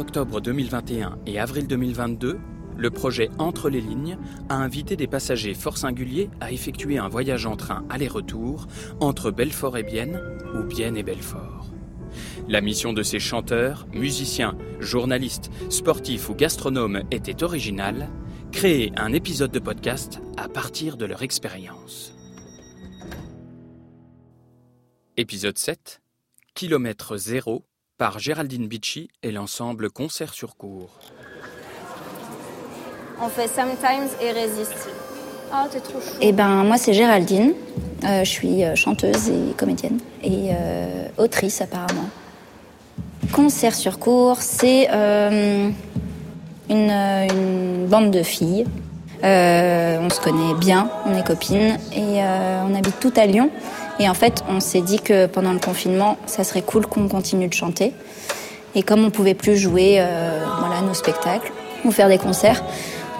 [0.00, 2.38] Octobre 2021 et avril 2022,
[2.76, 4.16] le projet Entre les lignes
[4.48, 8.66] a invité des passagers fort singuliers à effectuer un voyage en train aller-retour
[9.00, 10.20] entre Belfort et Bienne
[10.54, 11.66] ou Bienne et Belfort.
[12.48, 18.08] La mission de ces chanteurs, musiciens, journalistes, sportifs ou gastronomes était originale,
[18.52, 22.14] créer un épisode de podcast à partir de leur expérience.
[25.16, 26.00] Épisode 7
[26.54, 27.67] Kilomètre zéro
[27.98, 30.90] par Géraldine Bicci et l'ensemble Concert sur cours.
[33.20, 34.88] On fait Sometimes et Résiste.
[35.52, 36.14] Oh, t'es trop chou.
[36.20, 37.54] Eh ben, moi, c'est Géraldine.
[38.04, 42.08] Euh, je suis euh, chanteuse et comédienne et euh, autrice apparemment.
[43.32, 45.74] Concert sur cours, c'est une,
[46.70, 48.64] une, bande de filles.
[49.22, 53.50] on se connaît bien, on est copines et on habite tout à Lyon.
[54.00, 57.48] Et en fait, on s'est dit que pendant le confinement, ça serait cool qu'on continue
[57.48, 57.92] de chanter.
[58.74, 61.52] Et comme on pouvait plus jouer euh, voilà, nos spectacles
[61.84, 62.62] ou faire des concerts,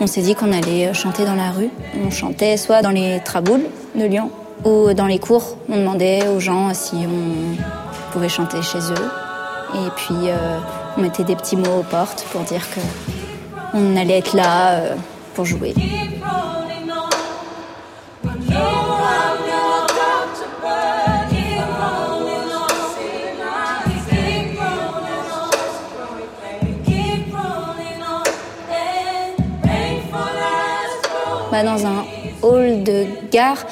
[0.00, 1.70] on s'est dit qu'on allait chanter dans la rue.
[2.04, 3.64] On chantait soit dans les traboules
[3.96, 4.30] de Lyon
[4.64, 5.56] ou dans les cours.
[5.68, 9.08] On demandait aux gens si on pouvait chanter chez eux.
[9.74, 10.58] Et puis euh,
[10.96, 12.62] on mettait des petits mots aux portes pour dire
[13.72, 14.94] qu'on allait être là euh,
[15.34, 15.74] pour jouer.
[31.78, 32.04] Dans un
[32.42, 33.64] hall de gare,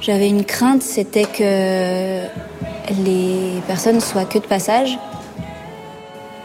[0.00, 2.22] j'avais une crainte, c'était que
[3.02, 4.98] les personnes soient que de passage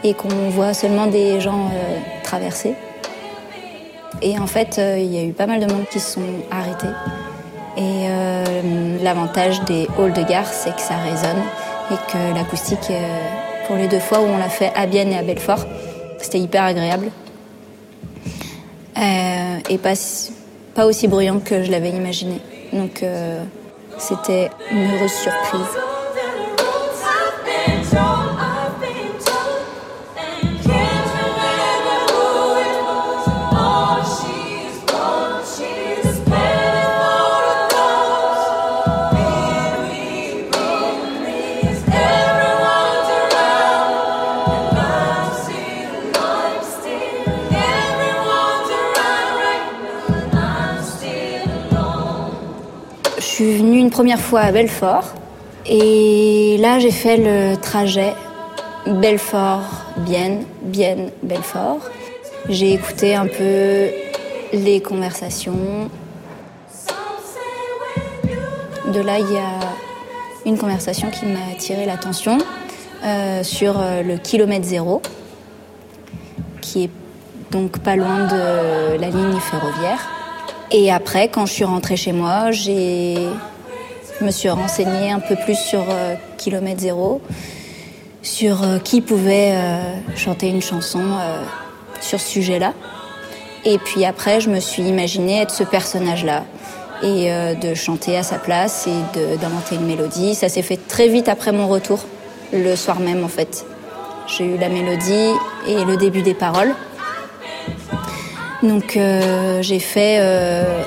[0.02, 2.74] et qu'on voit seulement des gens euh, traverser.
[4.20, 6.20] Et en fait, euh, il y a eu pas mal de monde qui se sont
[6.50, 6.92] arrêtés.
[7.76, 11.42] Et euh, l'avantage des halls de gare, c'est que ça résonne
[11.90, 12.92] et que l'acoustique,
[13.66, 15.66] pour les deux fois où on l'a fait à Bienne et à Belfort,
[16.18, 17.10] c'était hyper agréable.
[18.96, 19.94] Euh, et pas,
[20.74, 22.40] pas aussi bruyant que je l'avais imaginé.
[22.72, 23.42] Donc euh,
[23.98, 25.93] c'était une heureuse surprise.
[53.90, 55.14] Première fois à Belfort.
[55.66, 58.12] Et là, j'ai fait le trajet
[58.86, 61.80] Belfort-Bienne, Bienne-Belfort.
[62.48, 63.88] J'ai écouté un peu
[64.52, 65.88] les conversations.
[68.92, 69.60] De là, il y a
[70.44, 72.38] une conversation qui m'a attiré l'attention
[73.04, 75.00] euh, sur euh, le kilomètre zéro,
[76.60, 76.90] qui est
[77.50, 80.00] donc pas loin de la ligne ferroviaire.
[80.70, 83.28] Et après, quand je suis rentrée chez moi, j'ai
[84.20, 87.20] je me suis renseignée un peu plus sur euh, Kilomètre Zéro,
[88.22, 89.80] sur euh, qui pouvait euh,
[90.16, 91.02] chanter une chanson
[92.00, 92.74] sur ce sujet-là.
[93.64, 96.44] Et puis après, je me suis imaginée être ce personnage-là
[97.02, 100.34] et de chanter à sa place et d'inventer une mélodie.
[100.34, 102.00] Ça s'est fait très vite après mon retour,
[102.52, 103.64] le soir même en fait.
[104.26, 105.32] J'ai eu la mélodie
[105.66, 106.74] et le début des paroles.
[108.62, 108.98] Donc
[109.60, 110.20] j'ai fait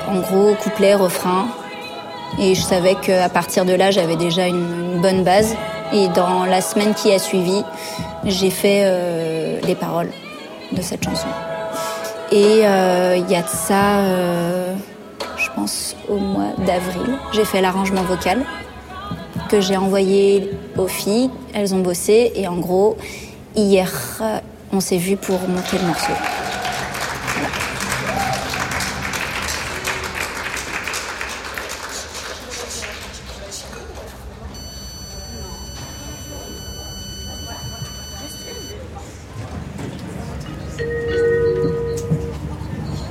[0.08, 1.48] en gros couplet, refrain,
[2.40, 5.56] et je savais qu'à partir de là, j'avais déjà une, bonne base.
[5.94, 7.64] Et dans la semaine qui a suivi,
[8.26, 10.10] j'ai fait euh, les paroles
[10.72, 11.28] de cette chanson.
[12.32, 14.74] Et euh, il y a de ça, euh,
[15.38, 18.40] je pense, au mois d'avril, j'ai fait l'arrangement vocal
[19.50, 21.30] que j'ai envoyé aux filles.
[21.54, 22.98] Elles ont bossé et en gros,
[23.56, 23.92] hier,
[24.74, 26.14] on s'est vu pour monter le morceau.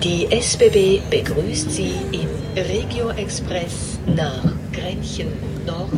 [0.06, 5.32] Die SBB begrüßt Sie im Regio Express nach Grenchen
[5.66, 5.90] Nord,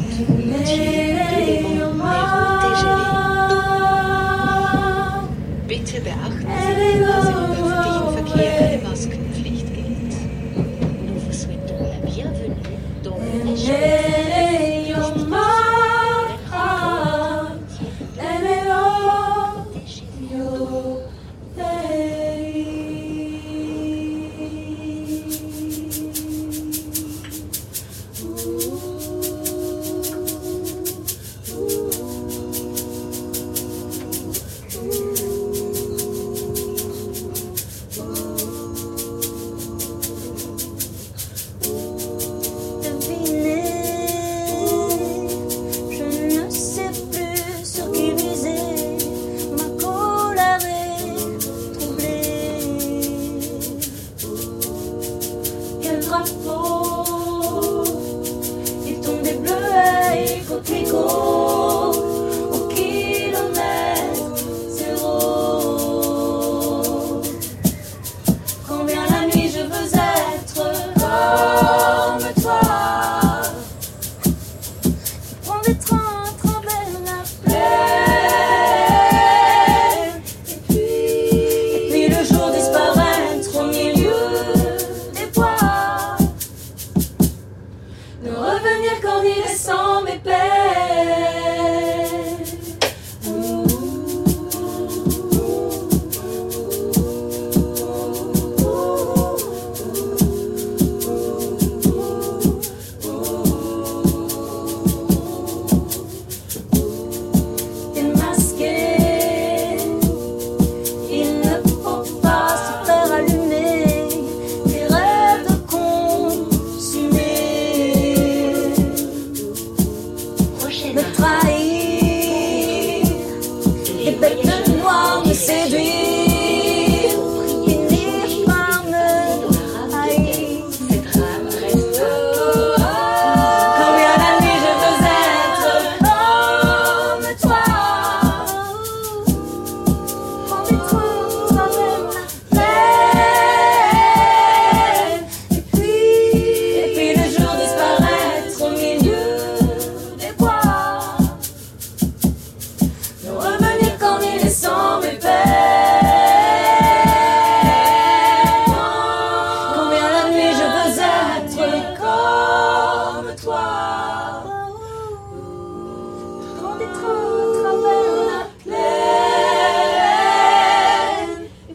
[166.79, 168.79] Quand des trous travers la plaine.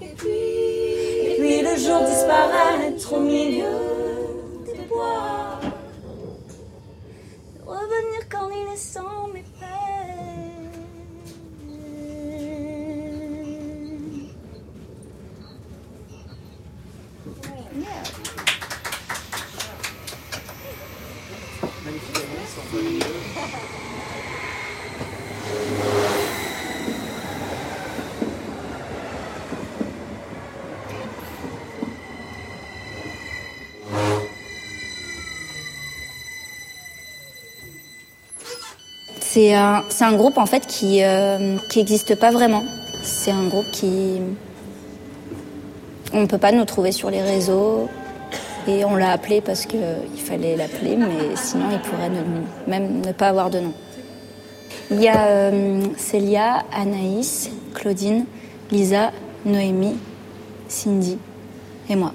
[0.01, 0.29] Et puis,
[1.25, 3.75] et puis le jour disparaître au milieu
[4.65, 5.59] des bois.
[7.55, 9.73] De revenir quand il est sans mes peines.
[39.33, 42.63] C'est un, groupe en fait qui euh, n'existe pas vraiment.
[43.01, 44.21] C'est un groupe qui
[46.13, 47.89] on ne peut pas nous trouver sur les réseaux
[48.68, 49.77] et on l'a appelé parce que
[50.13, 52.12] il fallait l'appeler, mais sinon il pourrait
[52.68, 53.74] même ne pas avoir de nom.
[54.91, 58.25] Il y a euh, Célia, Anaïs, Claudine,
[58.69, 59.09] Lisa,
[59.47, 59.97] Noémie,
[60.68, 61.18] Cindy
[61.89, 62.13] et moi.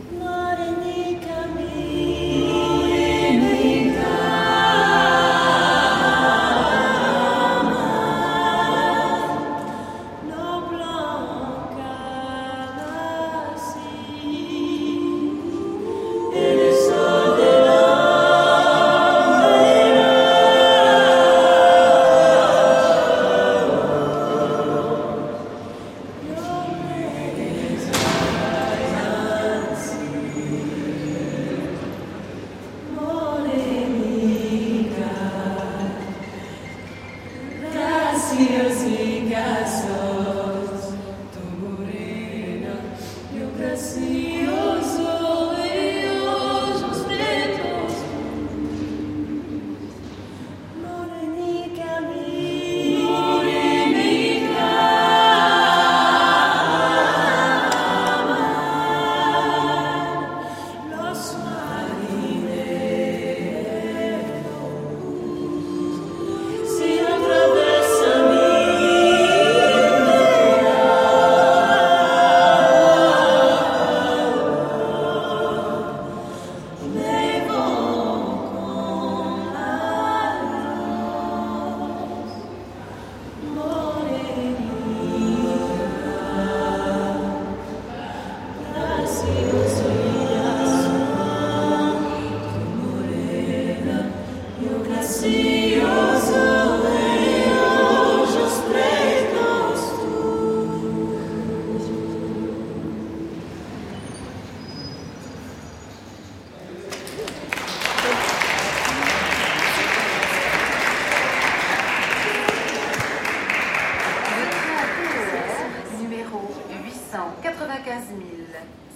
[38.39, 39.08] mercy.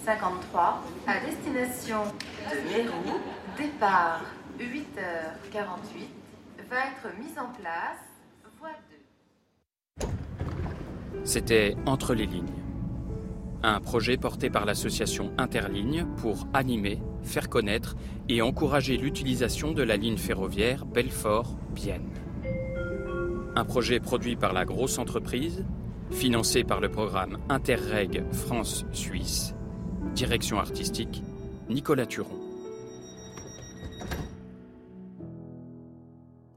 [0.05, 2.03] 053 à destination
[2.49, 3.19] de Mérou,
[3.57, 4.21] départ
[4.59, 6.07] 8h48,
[6.69, 7.99] va être mise en place,
[8.59, 8.69] voie
[9.99, 10.07] 2.
[11.23, 12.45] C'était Entre les lignes.
[13.61, 17.95] Un projet porté par l'association Interligne pour animer, faire connaître
[18.27, 22.09] et encourager l'utilisation de la ligne ferroviaire Belfort-Bienne.
[23.55, 25.63] Un projet produit par la grosse entreprise,
[26.11, 29.52] financé par le programme Interreg France-Suisse,
[30.13, 31.23] direction artistique
[31.69, 32.39] Nicolas Turon.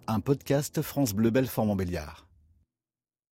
[0.06, 2.25] Un podcast France Bleu Belfort Montbéliard.